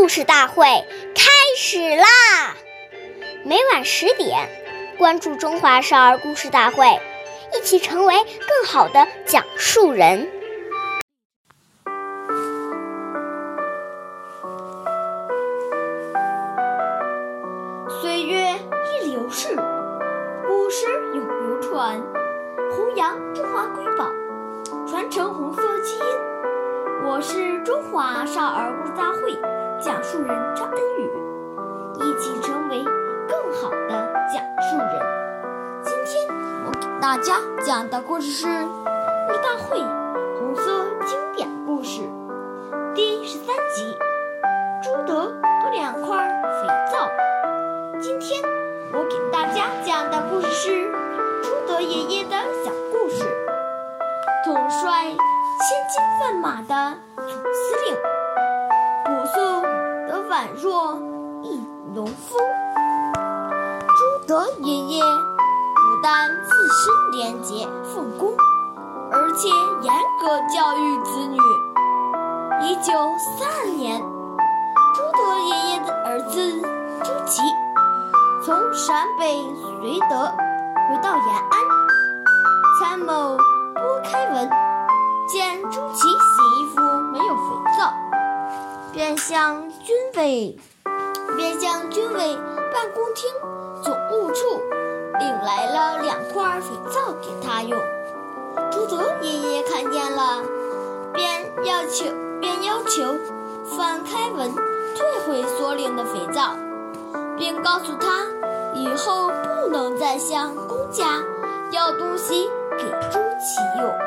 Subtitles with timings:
[0.00, 0.64] 故事大会
[1.14, 2.56] 开始啦！
[3.44, 4.48] 每晚十点，
[4.96, 6.86] 关注《中华少儿故事大会》，
[7.54, 10.26] 一起成为更好的讲述人。
[18.00, 18.54] 岁月
[19.02, 22.00] 易流逝，古诗永流传，
[22.72, 23.84] 弘扬中华瑰
[27.12, 29.36] 我是中华少儿故事大会
[29.80, 31.10] 讲述人张恩宇，
[31.96, 32.84] 一起成为
[33.26, 35.82] 更好的讲述人。
[35.82, 36.24] 今天
[36.64, 37.34] 我给大家
[37.66, 38.46] 讲的故事是
[39.26, 39.80] 《故事大会》
[40.38, 40.79] 红色
[56.20, 57.96] 千军万马的总司令，
[59.06, 59.62] 朴素
[60.06, 60.98] 的宛若
[61.42, 61.58] 一
[61.94, 62.36] 农夫。
[63.88, 68.36] 朱德爷爷不但自身廉洁奉公，
[69.10, 69.48] 而且
[69.80, 71.38] 严格教育子女。
[72.66, 72.92] 一九
[73.38, 73.98] 三二年，
[74.94, 76.60] 朱德爷爷的儿子
[77.02, 77.42] 朱祁。
[78.44, 79.42] 从陕北
[79.82, 80.26] 绥德
[80.88, 81.60] 回到延安，
[82.78, 83.38] 参谋
[83.74, 84.50] 郭开文
[85.32, 86.80] 见朱祁洗衣服
[87.12, 87.92] 没有肥皂，
[88.92, 90.58] 便向军委
[91.36, 92.36] 便向军委
[92.72, 93.30] 办公厅
[93.80, 94.60] 总务处
[95.20, 97.80] 领来了两块肥皂给他用。
[98.72, 100.42] 朱德爷爷看见了，
[101.14, 102.06] 便要求
[102.40, 103.16] 便要求
[103.76, 106.56] 翻开文退回所领的肥皂。
[107.38, 108.26] 并告诉他，
[108.74, 111.22] 以后不能再向公家
[111.70, 113.99] 要东西给朱祁用。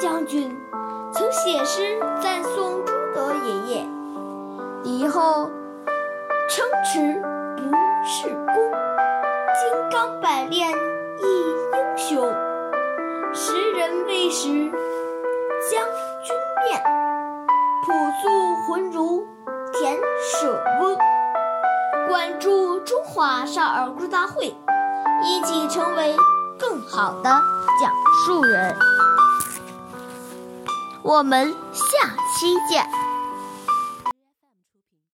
[0.00, 0.58] 将军
[1.12, 3.86] 曾写诗赞颂朱德爷爷
[4.82, 5.50] ：“以后
[6.48, 7.20] 称职
[7.58, 7.62] 不
[8.02, 8.54] 是功，
[9.60, 12.34] 金刚百炼一英雄。
[13.34, 14.48] 识人未识
[15.70, 15.84] 将
[16.24, 16.82] 军面，
[17.84, 17.92] 朴
[18.22, 19.26] 素浑如。”
[19.72, 19.96] 田
[20.32, 20.96] 舍翁，
[22.08, 24.54] 关注中华少儿故事大会，
[25.24, 26.16] 一起成为
[26.58, 27.30] 更好的
[27.80, 27.92] 讲
[28.26, 28.74] 述人。
[31.02, 32.99] 我们下期见。